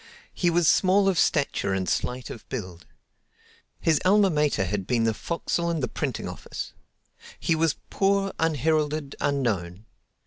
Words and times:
He 0.33 0.49
was 0.49 0.67
small 0.67 1.07
of 1.07 1.19
stature 1.19 1.73
and 1.75 1.87
slight 1.87 2.31
of 2.31 2.49
build. 2.49 2.87
His 3.79 4.01
alma 4.03 4.31
mater 4.31 4.65
had 4.65 4.87
been 4.87 5.03
the 5.03 5.13
forecastle 5.13 5.69
and 5.69 5.83
the 5.83 5.87
printing 5.87 6.27
office. 6.27 6.73
He 7.39 7.53
was 7.53 7.75
poor, 7.91 8.33
unheralded, 8.39 9.15
unknown. 9.21 9.85